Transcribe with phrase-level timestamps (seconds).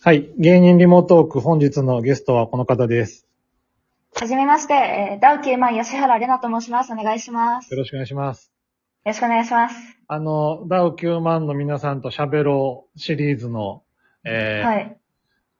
[0.00, 0.30] はい。
[0.38, 3.26] 芸人リモートーク、本日のゲストはこの方です。
[4.14, 6.92] はじめまして、えーダウ9万吉原玲奈と申します。
[6.92, 7.72] お願いします。
[7.72, 8.52] よよろしくお願いします。
[9.04, 9.74] ろしくお願いします。
[10.06, 13.82] あの、ダウ9万の皆さんと喋ろうシリーズの、
[14.24, 14.96] えーはい。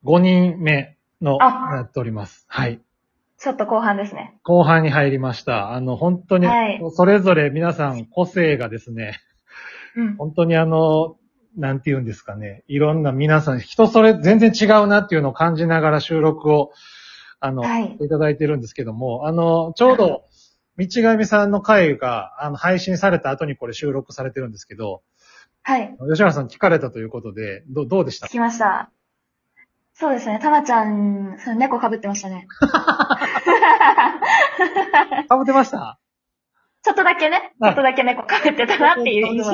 [0.05, 2.47] 5人目の、あやっております。
[2.47, 2.81] はい。
[3.39, 4.39] ちょっと後半ですね。
[4.45, 5.73] 後半に入りました。
[5.73, 9.19] あの、本当にはい、それぞれ皆さん個性がですね、
[9.97, 10.17] うん。
[10.17, 11.17] 本当にあの、
[11.59, 12.63] なんて言うんですかね。
[12.69, 16.73] いろんな皆さん、人それ全然違うなっていうのを感じながら収録を、
[17.41, 20.25] あの、はいいただいてるんですけども、あの、ちょうど、
[20.77, 25.03] 道上さんの回が、あの、配信された後にこれ収録されてるんですけど、
[25.63, 25.97] はい。
[26.09, 28.27] 吉原さん聞かれたということで、どどうでした？
[28.29, 28.91] 聞きました。
[29.95, 30.39] そうですね。
[30.41, 32.47] たまちゃん、その猫被ってましたね。
[35.29, 35.99] かぶってました？
[36.83, 39.53] ちょっとだけね、ちょっとだけ猫被ってたなっていう印象。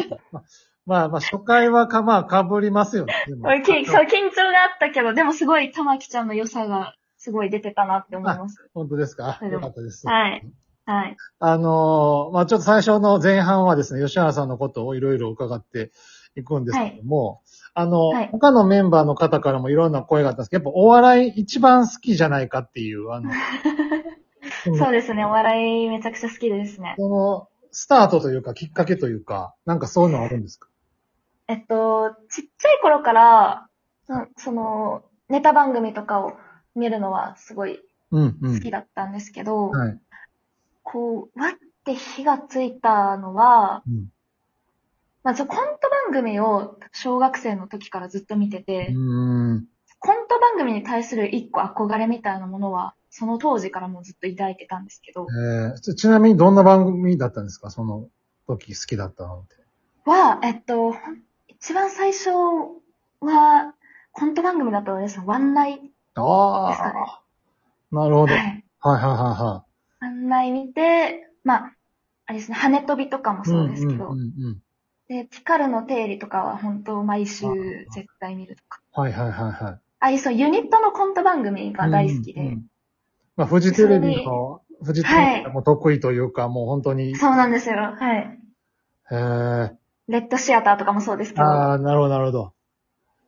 [0.87, 3.15] まあまあ、初回はか、まあ、かぶりますよね。
[3.27, 8.69] でも きそう、緊張があったけど、でもすごい玉木ちゃんの良さがすごい出てたなって思います。
[8.75, 9.39] 本当ですか？
[9.51, 10.07] よかったです。
[10.07, 10.43] はい。
[10.87, 11.17] はい。
[11.39, 15.91] あのーまあちょっと最初の前半はですね、吉原さんのことをいろいろ伺って
[16.37, 17.41] いくんですけども、
[17.73, 23.31] あの、はい他のメンバーの方からもいろんな声があったんですけど、やっぱお笑い一番好きじゃないかっていう、あの、
[24.77, 25.25] そうですね。
[25.25, 26.95] お笑いめちゃくちゃ好きですね。
[26.99, 30.69] その、スタートというか、きっかけというか、なんかそういうのあるんですか？
[31.49, 33.69] えっと、ちっちゃい頃から、
[34.09, 36.33] うんその、ネタ番組とかを
[36.75, 38.55] 見るのはすごいうん、うん。
[38.55, 40.01] 好きだったんですけど、はい。
[40.83, 41.53] こう、わっ
[41.85, 44.09] て火がついたのは、うん。
[45.23, 49.67] まあ、コント番組を小学生の時からずっと見てて、うーん。
[49.99, 57.71] コント番組に対する一個憧れみたいなものは、その当時からもずっと抱いてたんですけど、えーちちなみにどんな番組だったんですか？
[57.71, 58.09] その
[58.47, 59.55] 時好きだったのって。
[60.05, 60.95] は、えっと、
[61.65, 63.75] 一番最初は、
[64.13, 65.19] コント番組だったのです。
[65.25, 65.95] ワンナイですかね。
[66.17, 67.23] ああ、
[67.91, 68.35] なるほど。
[68.35, 68.65] はいはい。
[68.81, 69.65] はいはいは
[70.01, 71.73] 案内見て、まあ、
[72.27, 73.47] あれですね、羽飛びとかもい。
[73.47, 74.59] そうですけど、うんうんうんうん。
[75.09, 77.47] で、ピカルの定理とかは本当毎週
[77.95, 78.83] 絶対見るとか。
[78.93, 79.73] はいはいはいはい。
[79.73, 82.67] ああいうそうユニットのコント番組が大好きで、うんうん
[83.37, 87.17] まあ、フジテレビの、フジテレビも得意というか、もう本当に。
[87.17, 87.77] そうなんですよ。
[87.77, 88.39] はい。
[89.11, 89.84] へえ。
[90.09, 92.53] レッドシアターとかもそうですけど、ああ、なるほどなるほど。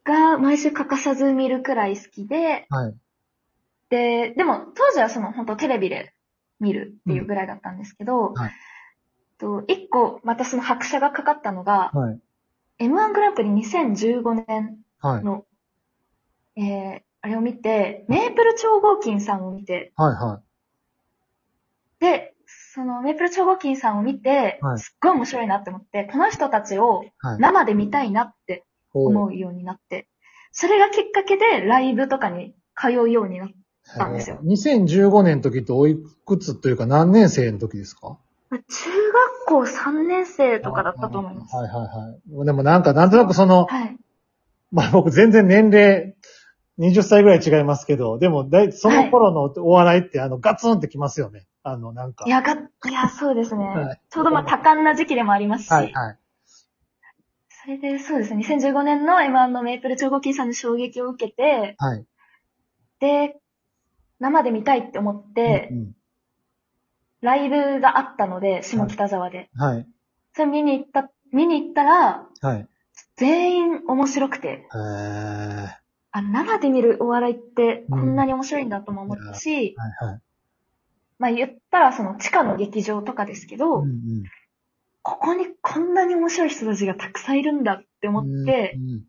[0.04, 2.94] が毎週欠かさず見るくらい好きで、はい。
[3.90, 6.12] で、でも当時はその本当テレビで
[6.60, 8.50] 見るっていうぐらいだったんですけど、はい
[9.38, 12.20] と一個またその拍車がかかったのが、はい。
[12.78, 15.24] M1 グランプリ2015年はい。
[15.24, 15.44] の、
[16.56, 20.42] えー、あれを見て、メープル超合金さんを見て、はいは
[22.00, 22.34] で、
[22.76, 27.10] そのメープル超合金さんを見て、はいすっごい面白いなって思って、この人たちをい。
[27.18, 27.40] はい。
[27.40, 30.08] 生で見たいなってほ思うようになって、
[30.52, 33.54] それがきっかけでライブとかに通うようになって、
[33.96, 38.18] たんですよへー2015年の時っておいくつというか何年生の時ですか？
[38.50, 41.56] 中学校3年生とかだったと思います。
[41.56, 42.46] はいはいはい。
[42.46, 43.96] でもなんか、なんとなくその、はい。
[44.70, 46.14] まあ僕全然年齢、
[46.78, 51.46] 20歳ぐらい違いますけど、でもだい、その頃のお笑いってあの、ガツンってきますよね。
[51.68, 52.24] あの、なんか。
[52.26, 53.64] いや、が、いや、そうですね。
[53.64, 56.18] はいちょうどまあ多感な時期でもありますし、はいはい。
[57.48, 62.06] それでそうですね、2015年の M1 のメープル超合金さんの衝撃を受けて、はい。
[63.00, 63.36] で、
[64.20, 65.92] 生で見たいって思って、うん
[67.22, 69.48] ライブがあったので、下北沢で。
[69.56, 69.86] うんはい。
[70.34, 72.68] それ見に行った、見に行ったら、はい。
[73.16, 75.68] 全員面白くて、へー
[76.12, 80.20] あ、生で見るお笑いってこんなに面白いんだとも思ったし、はいはい。
[81.18, 84.24] まあ言ったらその地下の劇場とかですけど、うんうん
[85.08, 89.04] ここにこんなに面白い人たちがたくさんいるんだって思って、うんうん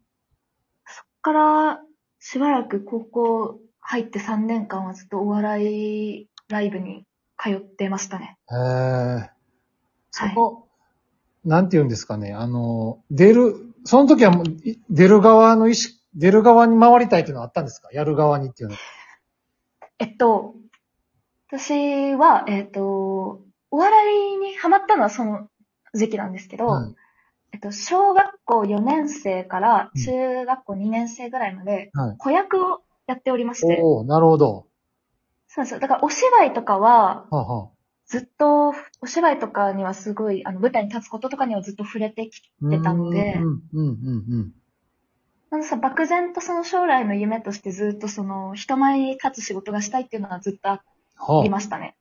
[0.85, 1.81] そっから
[2.19, 7.05] しばらく高校入って3年間はずっとお笑いライブに
[7.37, 8.37] 通ってましたね。
[8.51, 8.55] へ
[9.25, 9.31] え。
[10.11, 10.67] そこ、
[11.43, 12.33] なんて言うんですかね。
[12.33, 17.89] あの、出る、その時はもうい出る側の意識、出る側に回りたいっていうのはあったんですか？
[17.91, 18.81] やる側にっていうのは。
[19.99, 20.53] えっと、
[21.49, 23.41] 私は、えっと、
[23.71, 25.47] お笑いにハマったのはその
[25.93, 26.95] 時期なんですけど、はい
[27.53, 32.17] えっと、小学校4年生からうん中学校2年生ぐらいまではい。
[32.17, 34.67] 子役をやっておりまして、おおなるほど。
[35.47, 35.79] そうですよ。
[35.79, 37.69] だからお芝居とかは、はあはあ
[38.07, 43.95] ずっと、お芝居とかにはすごい、あの、舞台に立つこととかにはずっと触れてきてたのでうん、うんうん
[44.29, 44.53] うん
[45.49, 50.83] なんでさ、漠然とその将来の夢としてずっとその、人前に立つ仕事がしたいっていうのはずっとあは
[51.43, 51.95] りましたね。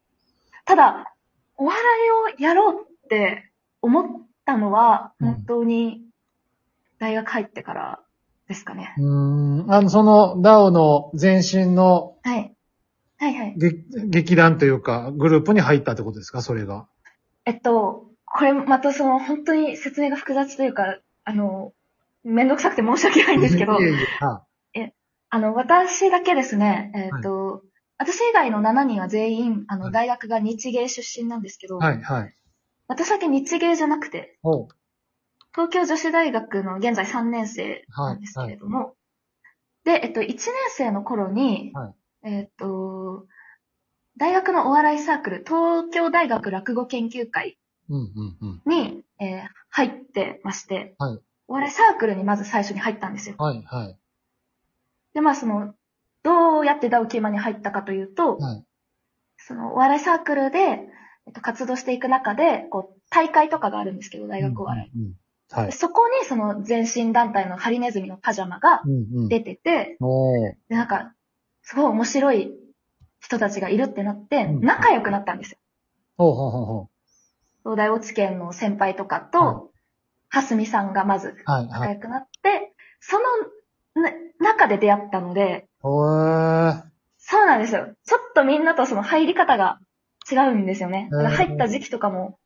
[0.65, 1.15] ただ、
[1.57, 3.51] お笑いをやろうって
[3.83, 6.03] 思ったのは、うん本当に
[6.99, 8.01] 大学入ってから
[8.49, 8.95] ですかね。
[8.99, 9.73] うーん。
[9.73, 12.55] あの、その、ダオの前身のはい。
[13.19, 13.55] はいはい。
[13.57, 16.43] 劇劇団というか、グループに入ったってことですか？
[16.43, 16.87] それが。
[17.47, 21.73] えっと、これまたその本当に説明が複雑というか、あの、
[22.25, 24.45] めんどくさくて申し訳ないんですけどい、えいえは
[25.31, 27.63] あの、私だけですね、えっと、
[27.99, 32.35] 私以外の7人は全員、あの、はい大学が日芸出身なんですけど、はい、はい。
[32.89, 34.69] 私だけ日芸じゃなくて、おう
[35.55, 38.95] 東京女子大学の現在3年生なんですけれども、
[39.85, 40.37] で、えっと、1年
[40.71, 43.27] 生の頃に、はいえっと、
[44.19, 47.59] 大学のお笑いサークル、東京大学落語研究会
[47.89, 48.63] うん、うん、うん。
[48.67, 51.19] に、えー入ってまして、はい
[51.49, 53.37] お笑いサークルにまず最初に入ったんですよ。
[53.39, 53.97] はい、はい。
[55.15, 55.75] で、まあその、
[56.27, 58.65] どうやってダウキーマに入ったかというと、はい。
[59.39, 64.99] そのお笑いサークルで、えっと、活動していく中で、こう、大会とかがあるんですけど、大学お笑い。
[64.99, 65.15] うんうんうん
[65.49, 65.73] はい。
[65.73, 69.29] そこにその前身団体のハリネズミのパジャマがうん、うん。
[69.29, 71.15] 出てて、おーで、なんか、
[71.63, 72.53] すごい面白い
[73.21, 75.59] 人たちがいるってなって、うん仲良くなったんですよ。
[76.17, 76.91] ほうほうほうほ
[77.63, 79.71] 東大落ち県の先輩とかはと、
[80.29, 81.37] はすみさんがまずう。
[81.45, 81.95] はい、仲はい。
[81.95, 83.29] 良くなって、その、な
[84.41, 86.83] 中で出会ったので、おー。
[87.19, 87.89] そうなんですよ。
[88.05, 89.79] ちょっとみんなとその入り方が
[90.31, 91.09] 違うんですよね。
[91.11, 92.39] だからへー入った時期とかも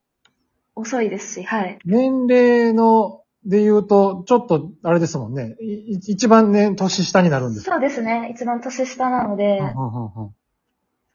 [0.75, 1.79] 遅いですし、はい。
[1.85, 5.56] 年齢の、で言うと、ちょっと、あれですもんね。
[5.61, 8.31] いい一番ね、年下になるんですかそうですね。
[8.35, 10.35] 一番年下なので、うんうんうんうん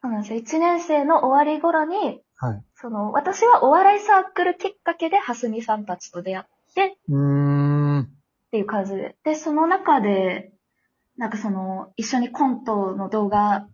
[0.02, 0.40] そうなんですよ。
[0.40, 2.64] 一年生の終わり頃に、はい。
[2.76, 6.46] その、私はお笑いサークルきっかけで、はすみさんたちと出会っ
[6.76, 7.55] て、うーん。
[8.56, 9.16] っていう感じで。
[9.26, 10.54] で、その中で、
[11.18, 13.68] なんかその、一緒にコントの動画、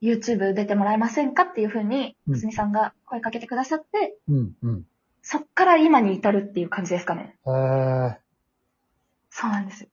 [0.00, 4.86] YouTube 出てもらえませんかっていうふうに、すみさんが声かけてくださって、うん、うん。
[5.22, 7.36] そっから今に至るっていう感じですかね。
[7.44, 8.16] へー。
[9.30, 9.88] そうなんですよ。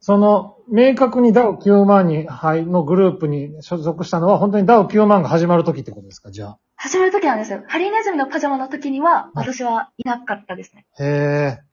[0.00, 6.58] その、明確にダウ9万に、はい、のグループに所属したのは、本当にダウ9万が始まる時ってことですかじゃあ。
[6.74, 7.62] 始まる時なんですよ。
[7.68, 10.84] ハリネズミのパジャマの時には、はい私はいなかったですね。
[10.98, 11.72] へー。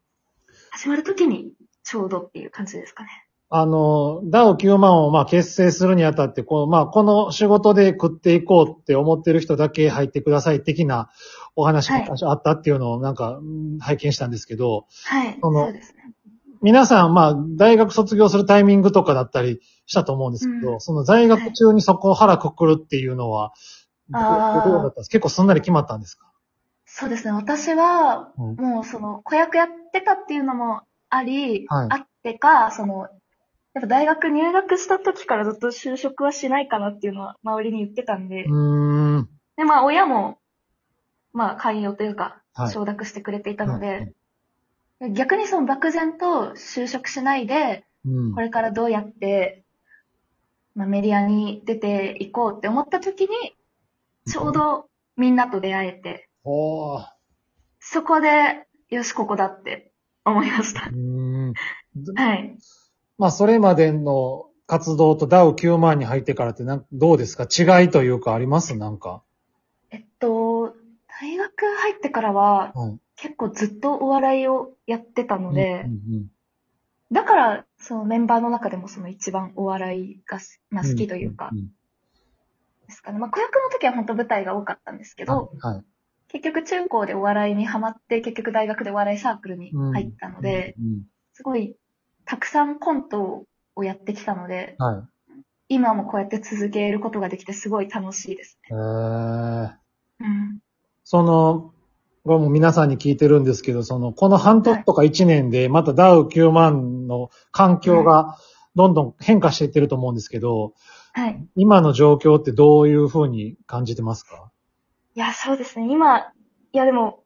[0.72, 1.52] 始まる時に、
[1.90, 3.10] ちょうどっていう感じですかね。
[3.52, 11.10] あの、ダウ9万をまあ結成するにあたって、この、まあ、この仕事で食っていこうって思ってる人だけ入ってください的な
[11.56, 15.38] お話があったっていうのをなんか、うん拝見したんですけど、はい。
[15.42, 16.14] そのそうですね。
[16.62, 23.54] 皆さん、まあ、大学卒業するタイミングとかだったりしたと思うんですけど、うんその在学中にそこを腹くくるっていうのは、
[24.10, 25.12] どあーどうだったんですか？
[25.14, 26.32] 結構すんなり決まったんですか？
[26.86, 27.32] そうですね。
[27.32, 31.88] 私は、うんもうその、子役やってたっていうのもあり、はい。
[31.90, 33.10] あってか、その、
[33.74, 39.30] やっぱ大学入学した時からずっと就職はしないかなっていうのは周りに言ってたんで、ん。
[39.58, 40.40] で、まあ親も、
[41.34, 44.14] まあ寛容というかはい、承諾してくれていたのうんで、
[45.14, 48.34] 逆にその漠然と就職しないで、うん。
[48.34, 49.64] これからどうやって、
[50.76, 53.56] まあ、メディアに出ていこうって思った時に、
[54.28, 56.30] ちょうどみんなと出会えて、
[57.80, 59.89] そこで、よし、ここだって
[60.30, 60.82] 思いました。
[60.82, 62.58] はい。
[63.18, 67.44] まあ、それまでの活動とダウ9万に入ってからってなんどうですか？
[67.46, 68.76] 違いというかあります？
[68.78, 69.24] なんか。
[69.92, 70.76] えっと、
[71.22, 73.00] 大学入ってからは、はい。
[73.16, 76.28] 結構ずっとお笑いをやってたので、うんうん
[77.12, 81.72] だから、そのメンバーの中でもその一番お笑いがす、まあ、好きというかん、ん
[82.88, 83.18] ですかね。
[83.18, 85.84] まあ、子役の時は本当舞台が多かったんですけど、はいはい。
[86.30, 91.02] 結局中高でお笑いにハマって、結局大学でお笑いサークルに入ったので、うん
[91.34, 91.76] すごい、
[92.26, 93.46] たくさんコント
[93.76, 95.04] をやってきたので、はい。
[95.70, 98.80] 今もこうやって続けることができてすごい楽しいですえね。
[98.80, 99.72] ー、
[100.20, 100.60] うん。
[101.06, 101.74] その、
[102.26, 108.38] これも皆さんに聞いてるんですけど、その、この半年とか1年で、またダウ9万の環境が
[108.76, 110.74] どんどん変化していってると思うんですけど、
[111.14, 111.42] はい。
[111.56, 114.52] 今の状況ってどういうふうに感じてますか？
[115.16, 115.92] いや、そうですね。
[115.92, 117.24] 今、いやでも、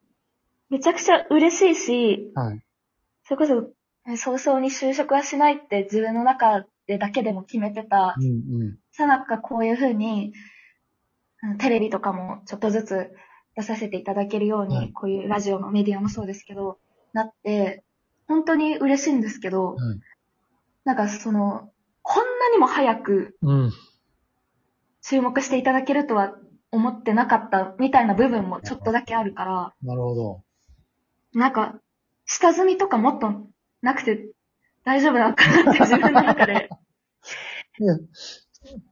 [0.69, 2.63] めちゃくちゃ嬉しいし、はい。
[3.25, 3.69] それこそ、
[4.11, 8.77] え早々に就職はしないって自分の中でだけでも決めてたう、んうん。
[8.91, 10.33] さなかこういうふうに、
[11.41, 13.11] うんテレビとかもちょっとずつ
[13.57, 16.79] 出させていただけるように、はいこういうラジオのメディアもそうですけど、
[17.11, 17.83] なって、
[18.27, 19.99] 本当に嬉しいんですけど、はい。
[20.85, 21.69] なんかその、
[22.01, 23.71] こんなにも早くうん。
[25.01, 26.33] 注目していただけるとは
[26.73, 30.41] 思ってなかったみたいな部分もちょっとだけあるから、なるほど。
[31.33, 31.75] なんか、
[32.25, 33.31] 下積みとかもっと
[33.81, 34.27] なくて
[34.83, 36.69] 大丈夫なのかなって自分の中で。
[37.79, 37.97] いや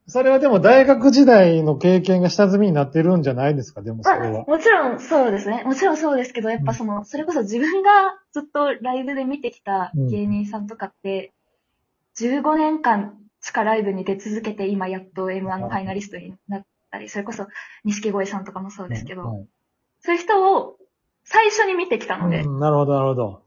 [0.06, 3.82] それはでも大学時代の経験が下積みになってるんじゃないですか？
[3.82, 4.44] でもそまあれは。
[4.46, 5.64] もちろんそうですね。
[5.64, 7.90] もちろんそうですけど、やっぱその、それこそ自分が
[8.34, 11.32] ずっとライブで見てきた芸人さんとかって、
[12.20, 17.48] 15年間地下ライブに出続けて、今やっと M1 のファイナリストになったり、それこそ
[17.86, 19.48] 錦鯉さんとかもそうですけど、はい
[20.04, 20.78] そういう人を
[21.24, 23.44] 最初に見てきたので、うんなるほど、なるほど。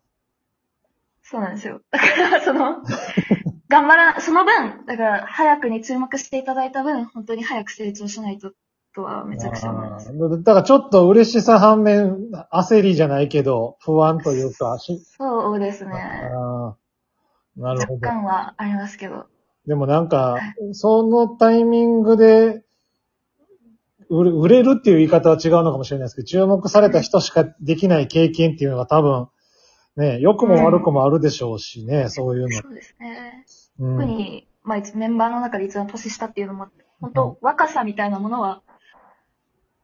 [1.23, 1.81] そうなんですよ。
[1.91, 2.83] だから、その、
[3.69, 8.53] 頑張ら、その分、だから、早くに注目していただいた分、本当に早く成長しないと、
[8.95, 10.17] とはめちゃくちゃ思います。
[10.17, 15.91] だからちょっと嬉しさ反面、焦りじゃないけど、不安というか、しそうですね。
[17.57, 18.07] なるほど。
[18.07, 19.25] 若干はありますけど。
[19.67, 20.39] でもなんか、
[20.73, 22.63] そのタイミングで、
[24.18, 29.28] 売れ売れるっていう言い方は違うのかもしれないですけど、注目された人しかできない経験っていうのが多分、
[29.97, 32.50] ね、良くも悪くもあるでしょうしね、そういうの。
[32.62, 33.44] そうですね。
[33.78, 36.68] うん特に、まあ、メンバーの中で一番年下っていうのも
[37.00, 38.62] 本当、若さみたいなものは、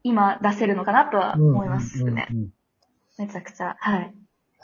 [0.02, 2.28] 今出せるのかなとは思いますね。
[2.30, 2.50] うんうんうん
[3.18, 3.76] めちゃくちゃ。
[3.78, 4.14] はい。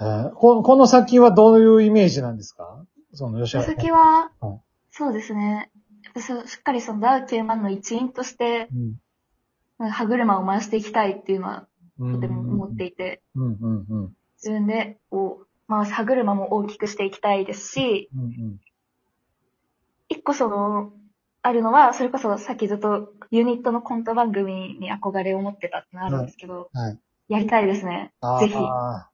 [0.01, 2.87] えーここの先はどういうイメージなんですか？
[3.13, 3.75] その吉原さん。
[3.75, 5.71] 続きははい、そうですね。
[6.17, 8.97] しっかりそのダウ9万の一員として、うんまあ
[9.79, 11.67] 歯車を回していきたいっていうのは
[11.99, 18.61] うんとても思っていて、自分でこう回す歯車も大きくしていきたいですし、うんうん
[20.09, 20.93] 一個その、
[21.43, 26.99] あるのは、それこそさっきずっとユニットのコント番組に憧れを持ってたってのあるんですけど、はい。
[27.29, 28.13] やりたいですね。
[28.21, 28.55] あぜひ。
[28.57, 29.11] あ、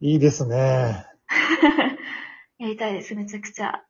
[0.00, 1.06] いいですね。
[2.58, 3.84] やりたいです、めちゃくちゃ。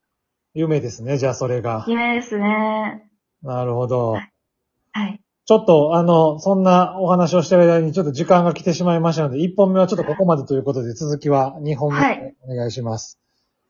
[0.55, 1.85] 夢ですね、じゃあそれが。
[1.89, 3.11] 夢ですね。
[3.43, 4.13] なるほど。
[4.13, 5.24] はい。
[5.47, 13.19] ちょっと、あの、そんなお話をしてる間にちょっと時間が来てしまいましたので、1本目はちょっとここまでということで、続きは2本目はいお願いします。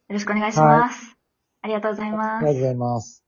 [0.08, 1.16] よろしくお願いします。
[1.62, 2.60] ありがとうございますありがとう。
[2.60, 3.23] ございます。